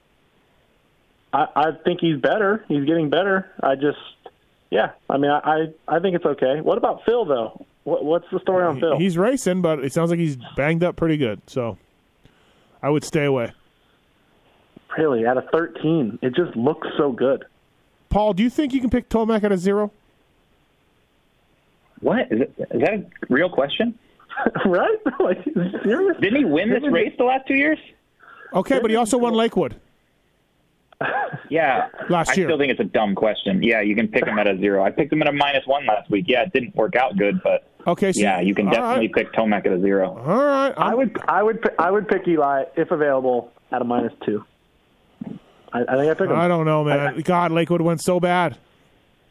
[1.34, 2.64] I, I think he's better.
[2.68, 3.50] He's getting better.
[3.62, 3.98] I just,
[4.70, 4.92] yeah.
[5.10, 6.62] I mean, I, I, I think it's okay.
[6.62, 7.66] What about Phil though?
[7.84, 8.98] What, what's the story on Phil?
[8.98, 11.42] He's racing, but it sounds like he's banged up pretty good.
[11.48, 11.78] So
[12.82, 13.52] I would stay away.
[14.98, 16.20] really at a 13.
[16.22, 17.46] It just looks so good.
[18.10, 19.92] Paul, do you think you can pick Tomac at a zero?
[22.02, 23.98] What is, it, is that a real question?
[24.66, 24.98] right?
[25.20, 25.44] like,
[25.84, 26.18] serious?
[26.22, 27.78] Didn't he win this race the last two years?
[28.54, 29.80] Okay, but he also won Lakewood.
[31.50, 31.88] Yeah.
[32.10, 32.48] Last year.
[32.48, 33.64] I still think it's a dumb question.
[33.64, 34.84] Yeah, you can pick him at a zero.
[34.84, 36.26] I picked him at a minus one last week.
[36.28, 39.14] Yeah, it didn't work out good, but Okay, so yeah, you can definitely right.
[39.14, 40.10] pick Tomac at a zero.
[40.18, 43.82] All right, I I'm- would, I would, pi- I would pick Eli if available at
[43.82, 44.44] a minus two.
[45.72, 46.36] I, I think I pick him.
[46.36, 47.22] I don't know, man.
[47.22, 48.58] God, Lakewood went so bad.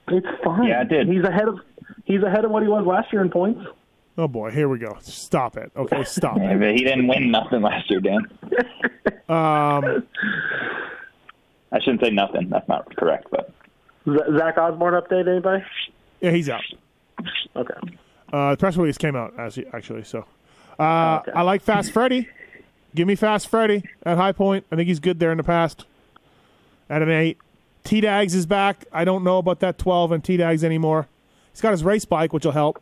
[0.09, 0.69] It's fine.
[0.69, 1.09] Yeah, it did.
[1.09, 1.59] He's ahead of,
[2.05, 3.61] he's ahead of what he was last year in points.
[4.17, 4.97] Oh boy, here we go.
[5.01, 5.71] Stop it.
[5.77, 6.77] Okay, stop it.
[6.77, 8.21] he didn't win nothing last year, Dan.
[9.29, 10.07] Um,
[11.73, 12.49] I shouldn't say nothing.
[12.49, 13.53] That's not correct, but
[14.07, 15.63] Zach Osborne update anybody?
[16.21, 16.63] yeah, he's out.
[17.57, 17.75] Okay.
[18.33, 20.05] Uh, the press release came out as actually.
[20.05, 20.25] So,
[20.79, 21.33] uh, Okay.
[21.33, 22.29] I like Fast Freddy.
[22.95, 24.65] Give me Fast Freddy at High Point.
[24.73, 25.85] I think he's good there in the past.
[26.91, 27.37] At an eight,
[27.85, 28.87] T Dags is back.
[28.93, 31.07] I don't know about that twelve and T Dags anymore.
[31.53, 32.81] He's got his race bike, which will help.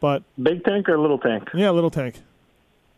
[0.00, 1.48] But Big tank or little tank?
[1.54, 2.20] yeah, little tank.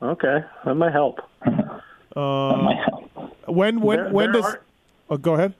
[0.02, 1.20] Okay, that might help.
[1.44, 1.80] that
[2.14, 3.10] might help.
[3.48, 4.54] When when There- when there does?
[4.54, 4.60] are-
[5.12, 5.52] Oh, go ahead.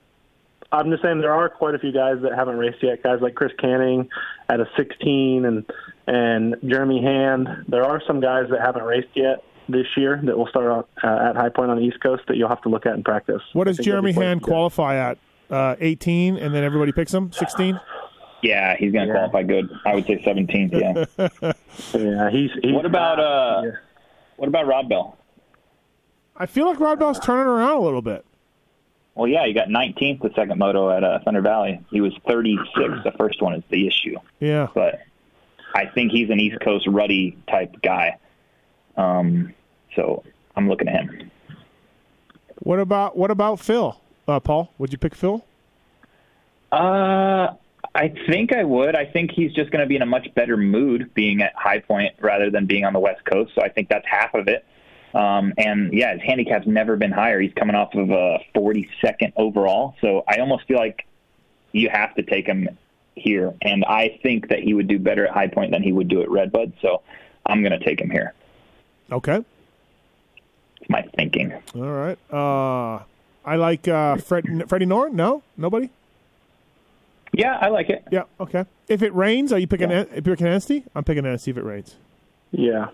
[0.73, 3.03] I'm just saying there are quite a few guys that haven't raced yet.
[3.03, 4.09] Guys like Chris Canning
[4.49, 5.71] at a 16 and
[6.07, 7.49] and Jeremy Hand.
[7.69, 11.29] There are some guys that haven't raced yet this year that will start out, uh,
[11.29, 13.43] at High Point on the East Coast that you'll have to look at in practice.
[13.53, 15.19] What does Jeremy Hand qualify at?
[15.51, 17.31] Uh, 18, and then everybody picks him.
[17.31, 17.79] 16.
[18.43, 19.19] Yeah, he's going to Yeah.
[19.29, 19.69] qualify good.
[19.85, 20.71] I would say 17.
[20.73, 21.05] Yeah.
[21.95, 22.51] Yeah, he's.
[22.63, 23.71] he's What about, uh, yeah.
[24.37, 25.19] what about Rob Bell?
[26.37, 28.25] I feel like Rod Bell's turning around a little bit.
[29.15, 31.81] Well, yeah, he got 19th the second moto at uh, Thunder Valley.
[31.91, 32.65] He was 36
[33.05, 34.69] the first one is the issue, Yeah.
[34.75, 35.01] but
[35.75, 38.19] I think he's an East Coast ruddy type guy.
[38.97, 39.53] Um,
[39.97, 40.25] so
[40.57, 41.31] I'm looking at him.
[42.61, 43.99] What about what about Phil?
[44.29, 45.45] Uh, Paul, would you pick Phil?
[46.71, 47.49] Uh,
[47.95, 48.95] I think I would.
[48.97, 51.81] I think he's just going to be in a much better mood being at High
[51.81, 53.53] Point rather than being on the West Coast.
[53.55, 54.65] So I think that's half of it.
[55.15, 57.41] Um, and yeah, his handicap's never been higher.
[57.41, 59.95] He's coming off of a 42nd overall.
[60.01, 61.07] So I almost feel like
[61.73, 62.69] you have to take him
[63.15, 63.53] here.
[63.63, 66.23] And I think that he would do better at High Point than he would do
[66.23, 66.73] at Redbud.
[66.81, 67.03] So
[67.47, 68.33] I'm going to take him here.
[69.11, 69.45] Okay.
[70.81, 71.53] It's my thinking.
[71.75, 72.19] All right.
[72.33, 73.03] Uh,
[73.45, 75.13] I like uh, Fred, Freddie Noren.
[75.13, 75.91] No, nobody.
[77.35, 78.05] Yeah, I like it.
[78.11, 78.25] Yeah.
[78.41, 78.65] Okay.
[78.89, 79.91] If it rains, are you picking?
[79.91, 80.01] Yeah.
[80.01, 81.97] An- If you're picking Anstie, I'm picking Anstie if it rains.
[82.51, 82.89] Yeah.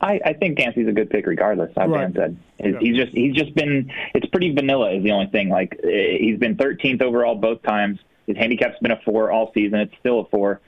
[0.00, 1.70] I, I think Dancy's a good pick regardless.
[1.76, 2.12] I've Right.
[2.14, 2.78] said He's- Yeah.
[2.80, 5.48] he's just he's just been it's pretty vanilla is the only thing.
[5.48, 7.98] Like eh, he's been 13th overall both times.
[8.26, 9.80] His handicap's been a four all season.
[9.80, 10.60] It's still a four.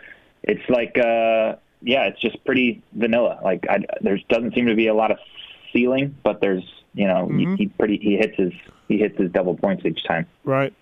[0.42, 3.38] It's like uh yeah, it's just pretty vanilla.
[3.42, 5.18] Like I, there's doesn't seem to be a lot of
[5.72, 7.54] ceiling, but there's you know Mm-hmm.
[7.54, 8.52] he, he pretty he hits his
[8.88, 10.26] he hits his double points each time.
[10.44, 10.72] Right.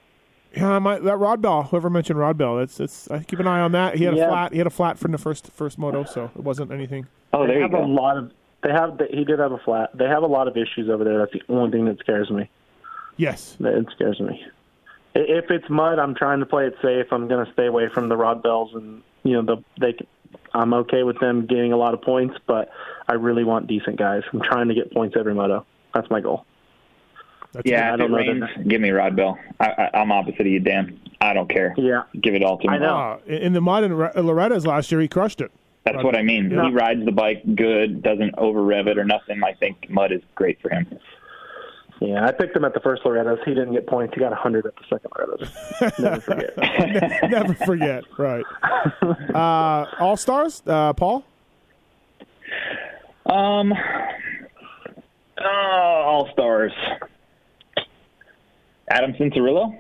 [0.57, 1.65] Yeah, I might, that Rod Bell.
[1.65, 3.11] Whoever mentioned Rod Bell, it's it's.
[3.11, 3.97] I keep an eye on that.
[3.97, 4.53] He had a flat.
[4.53, 7.07] He had a flat from the first first moto, so it wasn't anything.
[7.33, 8.33] Oh, they there you have a lot of.
[8.63, 9.01] They have.
[9.11, 9.91] He did have a flat.
[9.97, 11.19] They have a lot of issues over there.
[11.19, 12.49] That's the only thing that scares me.
[13.17, 13.57] Yes.
[13.61, 14.45] It scares me.
[15.15, 17.07] If it's mud, I'm trying to play it safe.
[17.13, 19.97] I'm going to stay away from the rod bells, and you know the they.
[20.53, 22.71] I'm okay with them getting a lot of points, but
[23.09, 24.23] I really want decent guys.
[24.33, 25.65] I'm trying to get points every moto.
[25.95, 26.45] That's my goal.
[27.55, 29.39] That's Yeah, I don't it know rains, give me Rod Bell.
[29.61, 31.01] I, I, I'm opposite of you, Dan.
[31.21, 31.75] I don't care.
[31.79, 32.03] Yeah.
[32.21, 32.75] Give it all to me.
[32.75, 32.97] I know.
[32.97, 35.51] Uh, in the mud in Re- Loretta's last year, he crushed it.
[35.85, 36.51] That's what I mean.
[36.51, 36.67] Yeah.
[36.69, 39.43] He rides the bike good, doesn't over rev it or nothing.
[39.45, 40.87] I think mud is great for him.
[42.01, 43.39] Yeah, I picked him at the first Loretta's.
[43.45, 44.15] He didn't get points.
[44.15, 45.99] He got 100 at the second Loretta's.
[45.99, 46.57] Never forget.
[47.31, 48.05] Never forget.
[48.19, 48.45] Right.
[49.35, 50.63] Uh, All stars.
[50.67, 51.25] Uh, Paul.
[53.27, 53.73] Um,
[55.39, 56.73] oh, all stars.
[58.89, 59.79] Adam Cianciarulo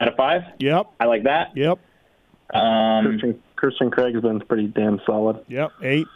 [0.00, 0.42] out of five.
[0.58, 0.86] Yep.
[1.00, 1.56] I like that.
[1.56, 1.78] Yep.
[2.54, 5.44] Um, Christian, Christian Craig's been pretty damn solid.
[5.48, 5.72] Yep.
[5.82, 6.06] Eight.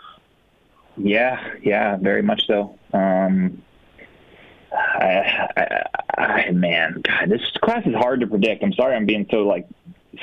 [0.96, 2.78] yeah, yeah, very much so.
[2.92, 3.62] Um,
[4.72, 5.48] I,
[6.16, 8.62] I, I, man, God, this class is hard to predict.
[8.62, 9.66] I'm sorry, I'm being so like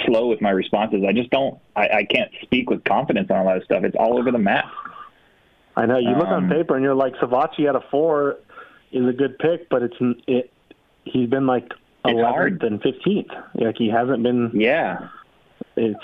[0.06, 1.04] slow with my responses.
[1.08, 1.60] I just don't.
[1.76, 3.84] I, I can't speak with confidence on a lot of stuff.
[3.84, 4.66] It's all over the map.
[5.76, 8.38] I know you look Um, on paper and you're like Savatgy at a four
[8.92, 9.96] is a good pick, but it's
[10.28, 10.52] it.
[11.12, 11.74] He's been like
[12.06, 12.62] It's.
[12.62, 13.44] 11th and 15th.
[13.56, 14.52] Like he hasn't been.
[14.54, 15.10] Yeah,
[15.76, 16.00] It's.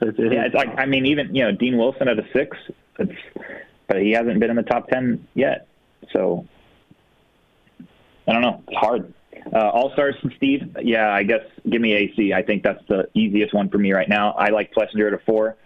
[0.00, 2.56] It, it Yeah, it's like I mean, even you know Dean Wilson at a six,
[2.98, 3.12] it's,
[3.86, 5.66] but he hasn't been in the top ten yet.
[6.12, 6.46] So
[8.26, 8.62] I don't know.
[8.68, 9.12] It's hard.
[9.52, 10.76] Uh, All stars, Steve.
[10.82, 12.32] Yeah, I guess give me AC.
[12.32, 14.32] I think that's the easiest one for me right now.
[14.32, 15.56] I like Plessinger at a four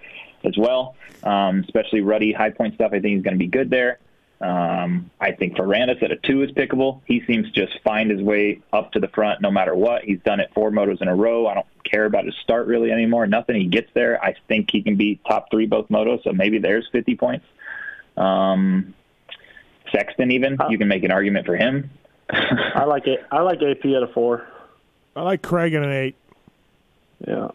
[0.45, 2.89] as well, um, especially ruddy high point stuff.
[2.93, 3.99] I think he's going to be good there.
[4.41, 7.01] Um, I think Ferrandis at a two is pickable.
[7.07, 10.05] He seems to just find his way up to the front no matter what.
[10.05, 11.49] He's done it four motos in a row.
[11.49, 13.27] I don't care about his start really anymore.
[13.27, 14.23] Nothing he gets there.
[14.23, 17.47] I think he can be top three both motos, so maybe there's 50 points.
[18.17, 18.95] Um,
[19.93, 21.91] Sexton, even you can make an argument for him.
[22.31, 23.25] I like it.
[23.33, 24.47] I like AP at a four.
[25.17, 26.17] I like Craig at an eight.
[27.27, 27.49] Yeah.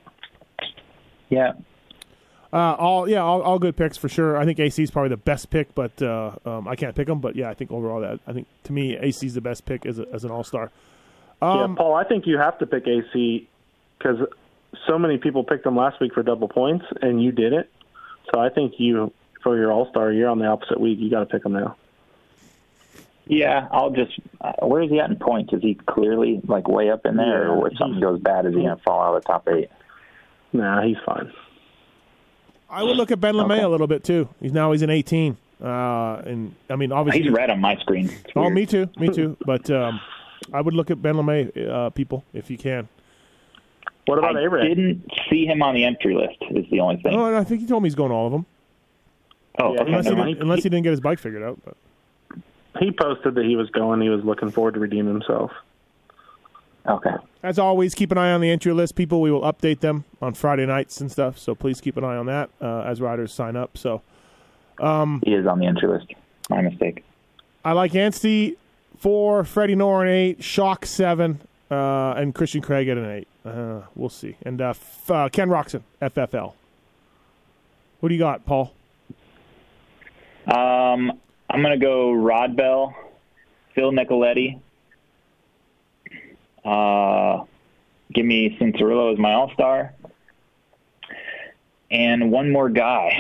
[1.30, 1.54] Yeah,
[2.54, 4.38] Uh, all yeah, all, all good picks for sure.
[4.38, 7.20] I think AC is probably the best pick, but uh, um, I can't pick him.
[7.20, 9.88] But yeah, I think overall that I think to me AC is the best pick
[9.88, 10.72] as a, as an all star.
[11.42, 11.96] yeah, Um, Paul.
[11.96, 13.48] I think you have to pick AC
[13.98, 14.20] because
[14.88, 17.68] so many people picked him last week for double points, and you didn't.
[18.34, 19.12] So I think you,
[19.42, 21.00] for your All Star, you're on the opposite week.
[21.00, 21.76] You got to pick him now.
[23.26, 23.68] yeah.
[23.72, 24.12] I'll just.
[24.42, 25.54] Uh, where is he at in points?
[25.54, 28.54] Is he clearly like way up in there, Yeah, or if something goes bad, is
[28.54, 29.70] he gonna fall out of the top eight?
[30.52, 31.32] Nah, he's fine.
[32.74, 33.62] I would look at Ben LaMay Okay.
[33.64, 34.28] a little bit too.
[34.42, 35.68] He's now he's an 18, uh,
[36.26, 38.06] and I mean obviously He's red on my screen.
[38.10, 38.54] It's Oh, weird.
[38.54, 39.38] me too, me too.
[39.46, 40.00] But um,
[40.52, 42.88] I would look at Ben LaMay, uh, people, if you can.
[44.06, 44.68] What about I A-Ray?
[44.68, 46.36] didn't see him on the entry list.
[46.52, 47.16] Is the only thing.
[47.16, 48.46] Oh, and I think he told me he's going to all of them,
[49.62, 49.92] Oh, Yeah, okay.
[49.92, 51.60] unless he, never didn't, unless he didn't get his bike figured out.
[51.64, 51.78] But
[52.80, 54.02] He posted that he was going.
[54.02, 55.52] He was looking forward to redeem himself.
[56.88, 57.12] Okay.
[57.44, 59.22] as always, keep an eye on the entry list, people.
[59.22, 61.38] We will update them on Friday nights and stuff.
[61.38, 63.78] So please keep an eye on that uh, as riders sign up.
[63.78, 64.02] So
[64.80, 66.08] He is on the entry list.
[66.50, 67.04] My mistake.
[67.64, 68.58] I like Anstie
[68.98, 71.40] four, Freddie Noren eight, Schock seven,
[71.72, 73.28] uh, and Christian Craig at an eight.
[73.46, 74.36] Uh, we'll see.
[74.46, 76.54] And uh, F- uh, Ken Roczen, FFL.
[78.02, 78.74] What do you got, Paul?
[80.48, 81.12] Um,
[81.50, 82.94] I'm gonna go Rodbell,
[83.76, 84.60] Phil Nicoletti.
[86.66, 87.44] Uh,
[88.14, 89.94] give me Cianciarulo as my All Star,
[91.92, 93.12] and one more guy.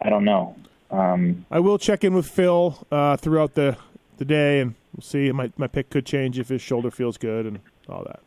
[0.00, 0.56] I don't know.
[0.90, 3.76] Um, I will check in with Phil uh, throughout the,
[4.18, 5.30] the day, and we'll see.
[5.32, 8.20] My my pick could change if his shoulder feels good and all that.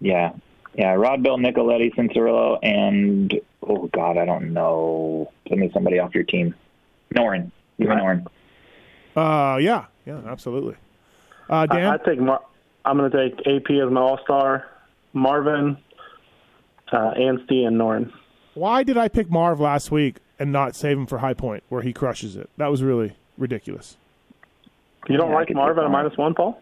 [0.00, 0.32] yeah,
[0.74, 0.94] yeah.
[0.94, 3.38] Rodbell, Nicoletti, Cianciarulo, and
[3.68, 5.30] oh god, I don't know.
[5.46, 6.54] Give me somebody off your team.
[7.14, 7.50] Noren.
[7.78, 8.26] Give me Noren.
[9.14, 10.76] Uh, yeah, yeah, absolutely.
[11.48, 12.18] Uh, Dan, I, I take.
[12.18, 12.42] Mar-
[12.84, 14.66] I'm going to take AP as my All Star.
[15.12, 15.76] Marvin,
[16.92, 18.12] uh, Anstie, and Noren.
[18.54, 21.82] why did I pick Marv last week and not save him for High Point, where
[21.82, 22.50] he crushes it?
[22.56, 23.96] That was really ridiculous.
[25.08, 26.60] You don't Yeah, like Marv at a minus one, Paul?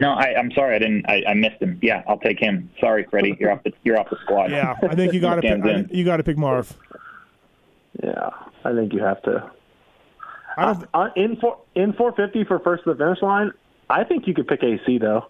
[0.00, 0.74] No, I, I'm sorry.
[0.74, 1.08] I didn't.
[1.08, 1.78] I, I missed him.
[1.82, 2.68] Yeah, I'll take him.
[2.80, 3.36] Sorry, Freddie.
[3.40, 3.72] You're off the.
[3.84, 4.50] You're off the squad.
[4.50, 5.50] Yeah, I think you got to pick.
[5.62, 5.96] Stands in.
[5.96, 6.76] You got to pick Marv.
[8.02, 8.28] Yeah,
[8.64, 9.50] I think you have to.
[10.58, 10.82] I.
[10.92, 13.52] Uh, in four in 450 for first to the finish line,
[13.88, 15.26] I think you could pick AC though.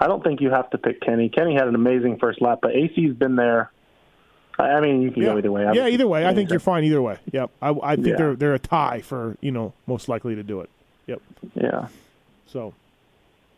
[0.00, 1.28] I don't think you have to pick Kenny.
[1.28, 3.70] Kenny had an amazing first lap, but AC's been there.
[4.58, 5.66] I I mean, you can yeah, go either way.
[5.74, 6.26] yeah, either way.
[6.26, 7.18] I think you're fine either way.
[7.32, 7.50] Yep.
[7.62, 8.16] I, I think Yeah.
[8.16, 10.70] they're they're a tie for you know most likely to do it.
[11.06, 11.22] Yep.
[11.54, 11.88] Yeah.
[12.46, 12.74] So,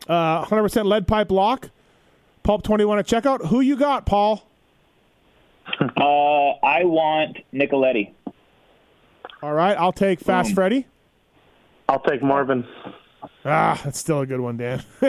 [0.09, 1.71] uh, 100% lead pipe lock.
[2.43, 3.47] Pulp 21 at checkout.
[3.47, 4.43] Who you got, Paul?
[5.81, 8.11] Uh, I want Nicoletti.
[9.43, 10.87] All right, I'll take Fast Um, Freddy.
[11.89, 12.67] I'll take Marvin.
[13.45, 14.83] Ah, that's still a good one, Dan.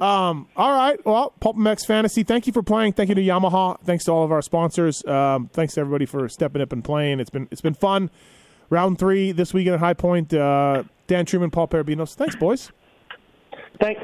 [0.00, 0.98] um, all right.
[1.04, 2.94] Well, Pulp MX Fantasy, thank you for playing.
[2.94, 3.80] Thank you to Yamaha.
[3.82, 5.04] Thanks to all of our sponsors.
[5.06, 7.20] Um, thanks to everybody for stepping up and playing.
[7.20, 8.10] It's been it's been fun.
[8.70, 10.34] Round three this weekend at High Point.
[10.34, 12.14] Uh, Dan Truman, Paul Perebijnos.
[12.14, 12.72] Thanks, boys.
[13.80, 14.02] Thanks.